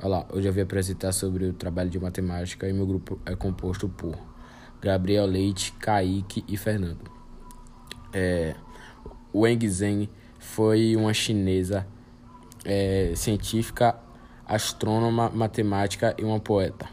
Olá, 0.00 0.26
hoje 0.32 0.46
eu 0.46 0.52
vim 0.52 0.60
apresentar 0.60 1.10
sobre 1.12 1.46
o 1.46 1.52
trabalho 1.52 1.90
de 1.90 1.98
matemática 1.98 2.68
e 2.68 2.72
meu 2.72 2.86
grupo 2.86 3.18
é 3.26 3.34
composto 3.34 3.88
por 3.88 4.16
Gabriel 4.80 5.26
Leite, 5.26 5.72
Kaique 5.72 6.44
e 6.46 6.56
Fernando. 6.56 7.10
É, 8.12 8.54
Wang 9.34 9.68
Zheng 9.68 10.08
foi 10.38 10.94
uma 10.94 11.12
chinesa 11.12 11.86
é, 12.64 13.12
científica, 13.16 13.98
astrônoma, 14.46 15.28
matemática 15.30 16.14
e 16.16 16.22
uma 16.22 16.38
poeta. 16.38 16.88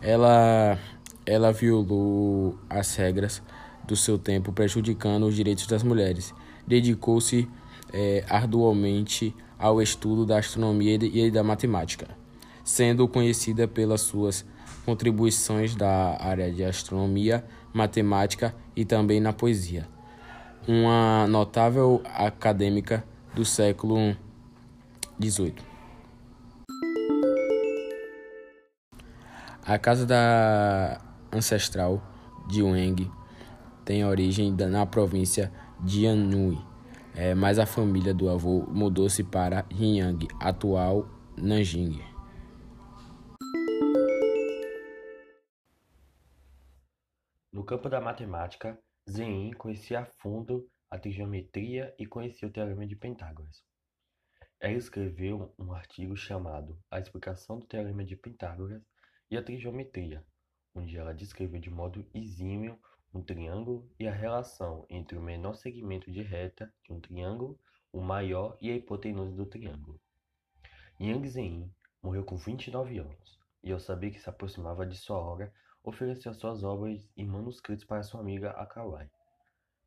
Ela, 0.00 0.78
ela 1.26 1.52
violou 1.52 2.56
as 2.70 2.94
regras 2.94 3.42
do 3.88 3.96
seu 3.96 4.18
tempo, 4.18 4.52
prejudicando 4.52 5.26
os 5.26 5.34
direitos 5.34 5.66
das 5.66 5.82
mulheres. 5.82 6.32
Dedicou-se 6.66 7.48
é, 7.92 8.24
arduamente 8.28 9.34
ao 9.58 9.82
estudo 9.82 10.24
da 10.24 10.38
astronomia 10.38 10.94
e 10.94 11.30
da 11.30 11.42
matemática, 11.42 12.06
sendo 12.62 13.08
conhecida 13.08 13.66
pelas 13.66 14.02
suas 14.02 14.44
contribuições 14.84 15.74
da 15.74 16.16
área 16.20 16.52
de 16.52 16.62
astronomia, 16.62 17.44
matemática 17.72 18.54
e 18.76 18.84
também 18.84 19.20
na 19.20 19.32
poesia. 19.32 19.88
Uma 20.66 21.26
notável 21.26 22.02
acadêmica 22.04 23.02
do 23.34 23.44
século 23.44 24.14
XVIII. 25.20 25.54
A 29.64 29.78
casa 29.78 30.06
da 30.06 31.00
ancestral 31.32 32.02
de 32.48 32.62
Wang 32.62 33.17
tem 33.88 34.04
origem 34.04 34.54
na 34.54 34.84
província 34.84 35.50
de 35.80 36.06
Anhui, 36.06 36.58
é, 37.16 37.34
mas 37.34 37.58
a 37.58 37.64
família 37.64 38.12
do 38.12 38.28
avô 38.28 38.66
mudou-se 38.66 39.24
para 39.24 39.66
Jinyang, 39.70 40.28
atual 40.38 41.08
Nanjing. 41.38 41.98
No 47.50 47.64
campo 47.64 47.88
da 47.88 47.98
matemática, 47.98 48.78
Zeng 49.08 49.54
conhecia 49.54 50.00
a 50.00 50.06
fundo 50.20 50.68
a 50.90 50.98
trigonometria 50.98 51.94
e 51.98 52.04
conhecia 52.04 52.46
o 52.46 52.52
teorema 52.52 52.86
de 52.86 52.94
Pitágoras. 52.94 53.64
Ela 54.60 54.74
escreveu 54.74 55.54
um 55.58 55.72
artigo 55.72 56.14
chamado 56.14 56.78
A 56.90 57.00
Explicação 57.00 57.58
do 57.58 57.66
Teorema 57.66 58.04
de 58.04 58.16
Pitágoras 58.16 58.82
e 59.30 59.36
a 59.38 59.42
Trigonometria, 59.42 60.22
onde 60.74 60.94
ela 60.94 61.14
descreveu 61.14 61.58
de 61.58 61.70
modo 61.70 62.06
exímio 62.12 62.78
um 63.12 63.22
triângulo 63.22 63.88
e 63.98 64.06
a 64.06 64.12
relação 64.12 64.86
entre 64.88 65.16
o 65.16 65.22
menor 65.22 65.54
segmento 65.54 66.10
de 66.10 66.22
reta 66.22 66.72
de 66.82 66.92
um 66.92 67.00
triângulo, 67.00 67.58
o 67.92 68.00
maior 68.00 68.56
e 68.60 68.70
a 68.70 68.76
hipotenusa 68.76 69.34
do 69.34 69.46
triângulo. 69.46 70.00
Yang 71.00 71.28
Zein 71.28 71.74
morreu 72.02 72.24
com 72.24 72.36
29 72.36 72.98
anos, 72.98 73.38
e 73.62 73.72
ao 73.72 73.80
saber 73.80 74.10
que 74.10 74.20
se 74.20 74.28
aproximava 74.28 74.86
de 74.86 74.96
sua 74.96 75.18
hora, 75.18 75.52
ofereceu 75.82 76.32
suas 76.34 76.62
obras 76.62 77.08
e 77.16 77.24
manuscritos 77.24 77.84
para 77.84 78.02
sua 78.02 78.20
amiga 78.20 78.50
Akawai. 78.50 79.10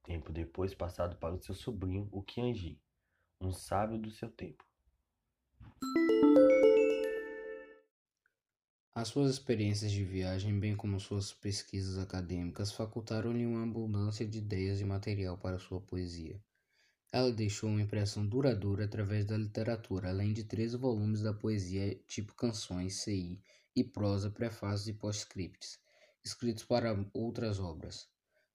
Tempo 0.03 0.31
depois 0.31 0.73
passado 0.73 1.15
para 1.17 1.35
o 1.35 1.41
seu 1.41 1.53
sobrinho, 1.53 2.09
o 2.11 2.23
Qianji, 2.23 2.79
um 3.39 3.51
sábio 3.51 3.99
do 3.99 4.09
seu 4.09 4.29
tempo. 4.29 4.65
As 9.01 9.07
suas 9.07 9.31
experiências 9.31 9.91
de 9.91 10.03
viagem, 10.03 10.59
bem 10.59 10.75
como 10.75 10.99
suas 10.99 11.33
pesquisas 11.33 11.97
acadêmicas, 11.97 12.71
facultaram-lhe 12.71 13.47
uma 13.47 13.63
abundância 13.63 14.27
de 14.27 14.37
ideias 14.37 14.79
e 14.79 14.85
material 14.85 15.39
para 15.39 15.57
sua 15.57 15.81
poesia. 15.81 16.39
Ela 17.11 17.31
deixou 17.31 17.71
uma 17.71 17.81
impressão 17.81 18.23
duradoura 18.23 18.85
através 18.85 19.25
da 19.25 19.35
literatura, 19.35 20.09
além 20.09 20.33
de 20.33 20.43
três 20.43 20.75
volumes 20.75 21.23
da 21.23 21.33
poesia 21.33 21.99
tipo 22.07 22.35
canções, 22.35 23.01
CI 23.01 23.41
e 23.75 23.83
prosa, 23.83 24.29
prefácios 24.29 24.89
e 24.89 24.93
postscripts, 24.93 25.79
escritos 26.23 26.63
para 26.63 26.95
outras 27.11 27.59
obras. 27.59 28.07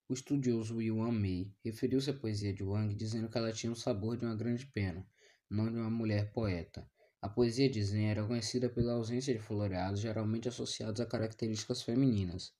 O 0.09 0.15
estudioso 0.15 0.81
Yuan 0.81 1.10
Mei 1.10 1.53
referiu-se 1.65 2.10
à 2.10 2.15
poesia 2.15 2.54
de 2.54 2.62
Wang 2.62 2.94
dizendo 2.94 3.28
que 3.28 3.37
ela 3.37 3.53
tinha 3.53 3.72
o 3.72 3.75
sabor 3.75 4.16
de 4.16 4.25
uma 4.25 4.37
grande 4.37 4.65
pena, 4.65 5.04
não 5.50 5.69
de 5.69 5.76
uma 5.76 5.91
mulher 5.91 6.31
poeta. 6.31 6.88
A 7.26 7.28
poesia 7.28 7.69
de 7.69 7.82
Zen 7.82 8.09
era 8.09 8.25
conhecida 8.25 8.69
pela 8.69 8.92
ausência 8.92 9.34
de 9.34 9.41
floreados 9.41 9.98
geralmente 9.98 10.47
associados 10.47 11.00
a 11.00 11.06
características 11.06 11.82
femininas. 11.82 12.54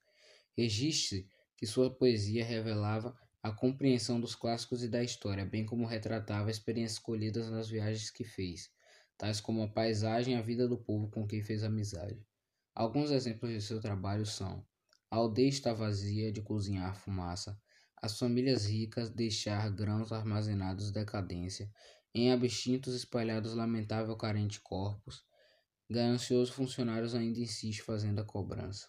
Registre 0.57 1.31
que 1.57 1.65
sua 1.65 1.89
poesia 1.89 2.45
revelava 2.45 3.17
a 3.41 3.53
compreensão 3.53 4.21
dos 4.21 4.35
clássicos 4.35 4.83
e 4.83 4.89
da 4.89 5.05
história, 5.05 5.45
bem 5.45 5.65
como 5.65 5.87
retratava 5.87 6.51
experiências 6.51 6.99
colhidas 6.99 7.49
nas 7.49 7.69
viagens 7.69 8.11
que 8.11 8.25
fez, 8.25 8.69
tais 9.17 9.41
como 9.41 9.63
a 9.63 9.69
paisagem 9.69 10.35
e 10.35 10.37
a 10.37 10.43
vida 10.43 10.67
do 10.67 10.77
povo 10.77 11.09
com 11.11 11.29
quem 11.29 11.45
fez 11.45 11.63
amizade. 11.63 12.21
Alguns 12.75 13.13
exemplos 13.13 13.53
de 13.53 13.63
seu 13.63 13.81
trabalho 13.81 14.27
são 14.27 14.67
a 15.09 15.15
aldeia 15.15 15.49
está 15.49 15.73
vazia 15.73 16.33
de 16.33 16.43
cozinhar 16.43 16.97
fumaça, 16.97 17.57
as 18.03 18.19
famílias 18.19 18.67
ricas 18.67 19.11
deixar 19.11 19.71
grãos 19.71 20.13
armazenados 20.13 20.91
decadência, 20.91 21.71
em 22.15 22.33
abstintos 22.33 22.95
espalhados 22.95 23.55
lamentável 23.55 24.17
carente 24.17 24.61
corpos, 24.61 25.25
ganancioso 25.91 26.53
funcionários 26.53 27.15
ainda 27.15 27.39
insiste 27.39 27.83
fazendo 27.83 28.21
a 28.21 28.25
cobrança. 28.25 28.89